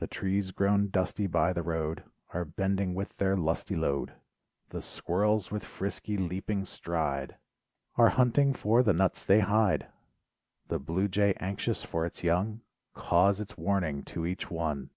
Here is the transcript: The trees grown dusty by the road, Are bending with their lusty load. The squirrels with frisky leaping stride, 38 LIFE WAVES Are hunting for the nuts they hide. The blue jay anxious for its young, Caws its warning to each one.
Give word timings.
The 0.00 0.06
trees 0.06 0.50
grown 0.50 0.88
dusty 0.90 1.26
by 1.26 1.54
the 1.54 1.62
road, 1.62 2.04
Are 2.34 2.44
bending 2.44 2.94
with 2.94 3.16
their 3.16 3.38
lusty 3.38 3.74
load. 3.74 4.12
The 4.68 4.82
squirrels 4.82 5.50
with 5.50 5.64
frisky 5.64 6.18
leaping 6.18 6.66
stride, 6.66 7.30
38 7.30 7.32
LIFE 7.32 7.38
WAVES 7.38 7.98
Are 7.98 8.08
hunting 8.16 8.52
for 8.52 8.82
the 8.82 8.92
nuts 8.92 9.24
they 9.24 9.40
hide. 9.40 9.86
The 10.68 10.78
blue 10.78 11.08
jay 11.08 11.32
anxious 11.40 11.82
for 11.84 12.04
its 12.04 12.22
young, 12.22 12.60
Caws 12.92 13.40
its 13.40 13.56
warning 13.56 14.02
to 14.04 14.26
each 14.26 14.50
one. 14.50 14.90